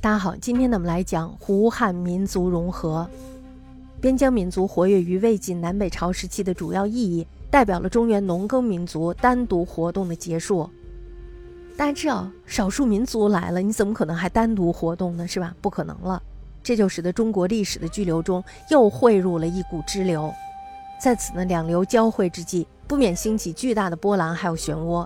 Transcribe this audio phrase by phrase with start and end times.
[0.00, 3.04] 大家好，今天呢我们来讲胡汉民族融合。
[4.00, 10.70] 边疆民族活跃于魏晋南北朝时期的主要意义，代表了中原农耕民族单独活动的结束。
[11.76, 15.26] 大家知道，少数民族来了，你怎么可能还单独活动呢？
[15.26, 15.52] 是吧？
[15.60, 16.22] 不可能了。
[16.62, 20.32] 这就使得中国历史的巨流中又汇入了一股支流。
[21.02, 25.04] 在此呢，两流交汇之际，不免兴起巨大的波澜还有漩涡。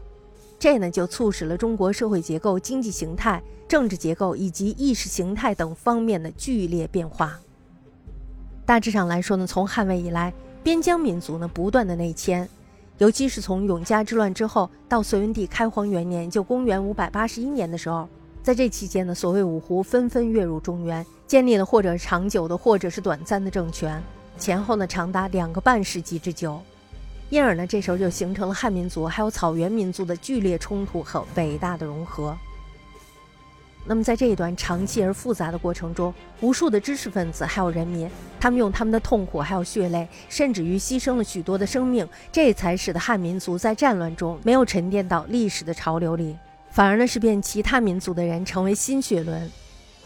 [0.63, 3.43] 这呢，就促使了中国社会结构、经济形态。
[3.67, 7.37] 政治结构以及意识形态等方面的剧烈变化。
[8.65, 12.49] 大致上来说呢，从汉魏以来，边疆民族呢不断的内迁，
[12.99, 18.07] 尤其是从永嘉之乱之后到隋文帝开皇元年，就公元五百八十一年的时候，
[18.41, 24.01] 在这期间呢，所谓五胡纷纷跃入中原，建立了或者长久的，或者是短暂的政权，
[24.39, 26.61] 前后呢长达两个半世纪之久。
[27.33, 32.37] 因而呢，这时候就形成了汉民族还有草原民族的剧烈冲突和伟大的融合。
[33.87, 38.07] 那么，在这一段长期而复杂的过程中，无数的知识分子还有人民，
[38.39, 46.37] 他们用他们的痛苦还有血泪，甚至于牺牲了许多的生命，这才使得汉民族在战乱中没有沉淀到历史的潮流里，
[46.71, 49.51] 反而呢是变其他民族的人成为新血轮，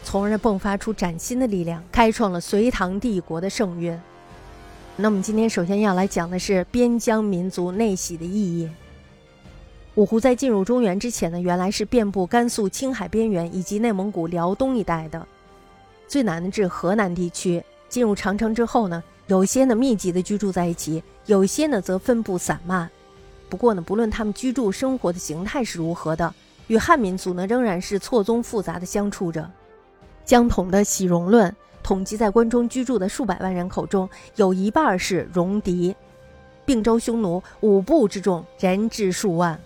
[0.01, 3.99] 从而迸发出崭新的力量，开创了隋唐帝国的盛运。
[4.99, 8.67] 那么，今天首先要来讲的是边疆民族内徙的意义。
[9.93, 15.23] 五胡在进入中原之前呢，原来是遍布甘肃、青海边缘以及内蒙古辽东一带的，
[16.07, 17.63] 最南的至河南地区。
[17.87, 22.89] 进入长城之后呢，有些呢密集的居住在一起，有些呢则分布散漫。
[23.49, 26.33] 不过呢，不论他们居住生活的形态是如何的，
[26.65, 29.47] 与汉民族呢仍然是错综复杂的相处着。
[30.25, 31.51] 江统的《喜戎论》
[31.87, 35.95] 统计，在关中居住的数百万人口中，有一半是戎狄，
[36.65, 39.57] 并州匈奴五部之众，人至数万。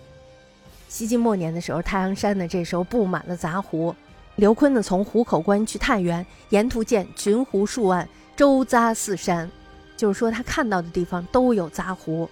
[0.88, 3.92] 西晋末年的时候，太阳山呢这时候布满了杂胡。
[4.36, 9.50] 刘琨呢从壶口关去太原，沿途见群狐数万，周匝四山，
[9.96, 12.30] 就是说他看到的地方都有杂胡。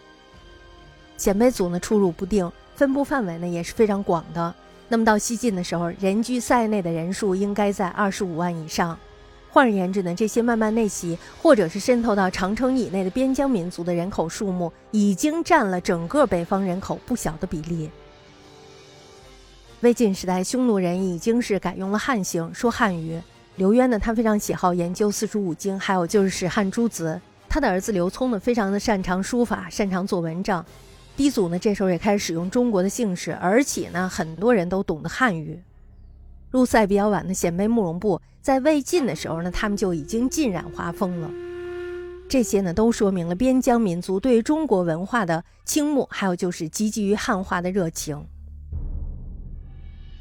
[1.17, 4.55] 鲜卑族呢出入不定，分布范围呢也是非常广的。
[4.87, 8.97] 那么到西晋的时候，人居塞内的人数应该在二十五万以上。
[9.53, 17.91] 换而言之呢，这些慢慢内袭或者是渗透到长城以内的边疆民族的人口数目，已经占了整个北方人口不小的比例。
[19.81, 23.21] 魏晋时代，匈奴人已经是改用了汉姓，说汉语。
[23.57, 27.21] 刘渊呢，他非常喜好研究四书五经，还有就是史汉诸子。
[27.49, 30.65] 他的儿子刘聪呢，非常的擅长书法，擅长做文章。
[31.17, 35.61] 氐族呢，这时候也开始使用中国的姓氏，而且呢，很多人都懂得汉语。
[36.51, 41.31] 入塞比较晚的鲜卑慕容部，在魏晋的时候呢，他们就已经浸染华风了。
[42.29, 48.25] 这些呢，都说明了边疆民族对中国文化的倾慕，还有就是积极于汉化的热情。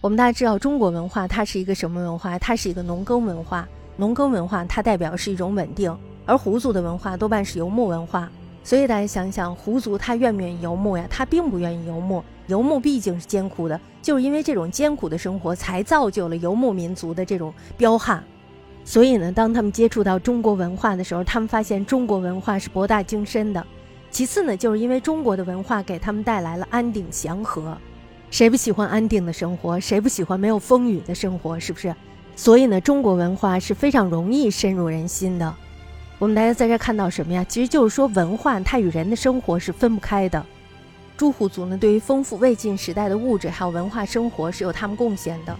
[0.02, 2.38] 我们大家知道，中国文化它是一个什么文化？
[2.40, 3.68] 它是一个农耕文化。
[3.98, 8.32] 农耕文化它代表是一种稳定，而胡族的文化多半是游牧文化。
[8.64, 11.06] 所以大家想想，胡族他愿不愿意游牧呀？
[11.10, 12.24] 他并不愿意游牧。
[12.48, 18.24] 游牧毕竟是艰苦的，就是因为这种艰苦的生活，才造就了游牧民族的这种彪悍。
[18.86, 23.66] 所以呢，当他们接触到中国文化的时候，他们发现中国文化是博大精深的。
[24.10, 27.78] 其次呢，就是因为中国的文化给他们带来了安定祥和。
[28.32, 29.80] 谁不喜欢安定的生活？
[29.80, 31.60] 谁不喜欢没有风雨的生活？
[31.60, 31.94] 是不是？
[32.36, 35.54] 所以呢，中国文化是非常容易深入人心的。
[36.18, 37.46] 我们大家在这看到什么呀？
[37.48, 40.44] 其实就是说，文化它与人的生活是分不开的。
[41.20, 45.54] 诸胡族呢，对于丰富魏晋时代的物质还有文化生活是有他们贡献的。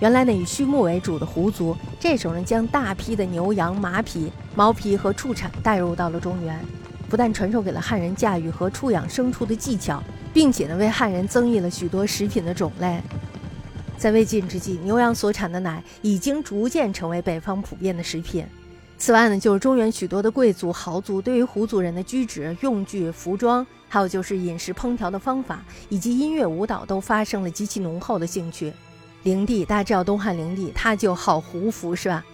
[0.00, 6.58] 原来呢，以畜牧为主的胡族，这时候呢，将大批的牛羊、马匹、毛皮和畜产带入到了中原，
[7.08, 10.02] 不但传授给了汉人驾驭和畜养牲畜的技巧。
[10.32, 13.00] 并且呢，为汉人增益了许多食品的种类。
[13.96, 18.44] 在魏晋之际，牛羊所产的奶已经逐渐成为北方普遍的食品。
[18.96, 28.72] 此外呢，就是中原许多的贵族豪族对于胡族人的居止、用具、服装，还有就是饮食烹调的方法，以及音乐舞蹈，都发生了极其浓厚的兴趣。
[29.24, 32.24] 灵帝，大家知道东汉灵帝，他就好胡服，是吧？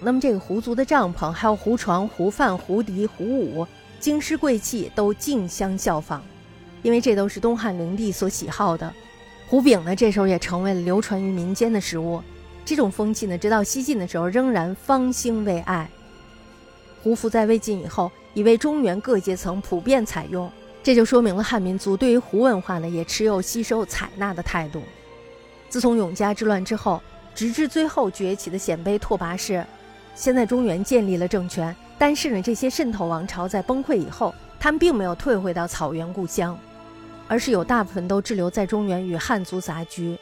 [0.00, 3.66] 那么这个胡族的帐篷，还有胡床、胡饭、胡笛、胡舞，
[3.98, 6.22] 京师贵气都竞相效仿。
[6.82, 8.92] 因为这都是东汉灵帝所喜好的，
[9.48, 12.22] 胡饼呢，这时候也成为了流传于民间的食物。
[12.66, 15.88] 这种风气呢，直到西晋的时候仍然方兴未艾。
[17.00, 20.50] 胡服在魏晋以后，已为中原各阶层普遍采用，
[20.82, 24.82] 这就说明了汉民族对于胡文化呢，也持有吸收采纳的态度。
[25.68, 27.00] 自从永嘉之乱之后，
[27.36, 29.64] 直至最后崛起的鲜卑拓跋氏，
[30.16, 36.58] 先在中原建立了政权，但是呢，这些渗透王朝在崩溃以后，他们并没有退回到草原故乡。
[37.28, 40.16] 而是有大部分都滞留在中原与汉族杂居，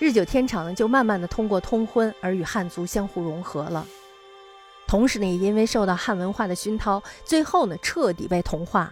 [0.00, 3.86] 日久天长呢，就慢慢的通过通婚而与汉族相互融合了。
[4.86, 8.90] 同时呢，也因为受到汉文化的熏陶，最后呢，彻底被同化。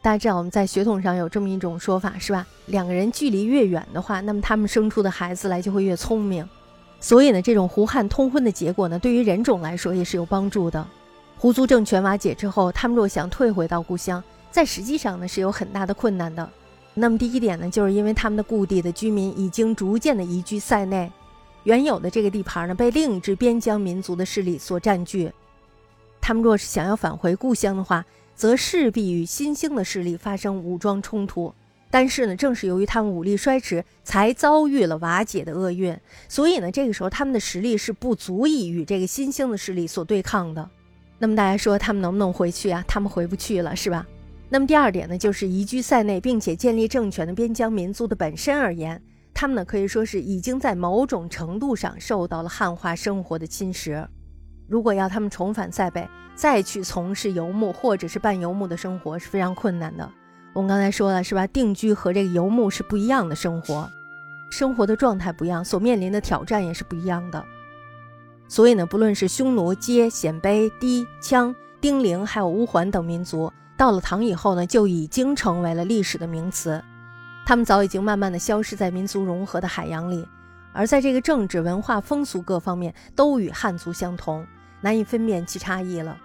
[0.00, 2.46] 大家知道我们在血统上有这么一种说法，是吧？
[2.66, 6.48] 两个人距离越远的话，那么他们生出的孩子来就会越聪明。
[7.00, 10.86] 所以呢，这种胡汉通婚的结果呢，对于人种来说也是有帮助的。
[11.36, 14.22] 胡族政权瓦解之后，他们若想退回到故乡，
[14.52, 16.48] 在实际上呢是有很大的困难的。
[16.94, 21.10] 那么第一点呢，就是因为他们的故地的居民已经逐渐的移居塞内，
[21.64, 25.32] 原有的这个地盘呢被另一支边疆民族的势力所占据。
[26.20, 28.04] 他们若是想要返回故乡的话，
[28.34, 31.52] 则势必与新兴的势力发生武装冲突。
[31.90, 35.96] 但是呢，正是由于他们武力衰迟，才遭遇了瓦解的厄运。
[36.28, 40.70] 所以呢，这个时候他们的实力是不足以与这个新兴的势力所对抗的。
[41.18, 42.84] 那么大家说他们能不能回去啊？
[42.88, 44.06] 他们回不去了，是吧？
[44.48, 49.02] 那么第二点呢，就是移居塞内并且建立政权的边疆民族的本身而言，
[49.32, 54.06] 他们呢可以说是已经在某种程度上受到了汉化生活的侵蚀。
[54.68, 60.08] 如果要他们重返塞北，再去从事游牧或者是半游牧的生活是非常困难的。
[60.52, 61.46] 我们刚才说了是吧？
[61.48, 63.90] 定居和这个游牧是不一样的生活，
[64.50, 67.44] 生活的状态不一样，所面临的挑战也是不一样的。
[68.46, 76.82] 所以呢，不论是匈奴、羯、鲜卑、氐、羌、丁零，还有乌桓等民族，到了唐以后呢，就已经成为了历史的名词。
[77.46, 80.26] 他们早已经慢慢的消失在民族融合的海洋里，
[80.72, 84.46] 而在这个政治、文化、风俗各方面都与汉族相同，
[84.80, 86.16] 难以分辨其差异了。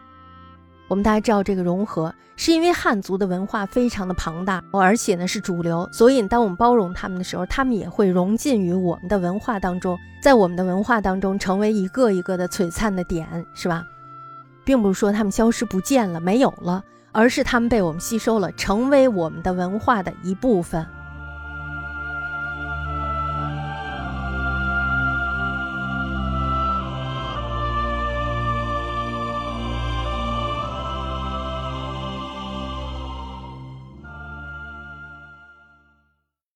[0.88, 13.84] 我们大家知道，这个融合是因为汉族的文化非常的庞大，而且呢是主流，所以当我们包容他们的时候，他们也会融进于我们的文化当中，在我们的文化当中成为一个一个的璀璨的点，是吧？
[14.66, 20.85] 并不是说他们消失不见了，没有了，而是他们被我们吸收了，成为我们的文化的一部分。